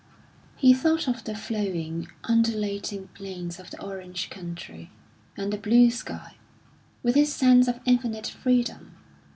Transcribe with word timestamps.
He 0.57 0.73
thought 0.73 1.07
of 1.07 1.25
the 1.25 1.35
flowing, 1.35 2.07
undulating 2.23 3.09
plains 3.09 3.59
of 3.59 3.69
the 3.69 3.79
Orange 3.79 4.31
Country, 4.31 4.89
and 5.37 5.53
the 5.53 5.59
blue 5.59 5.91
sky, 5.91 6.37
with 7.03 7.15
its 7.15 7.29
sense 7.31 7.67
of 7.67 7.79
infinite 7.85 8.25
freedom. 8.25 8.97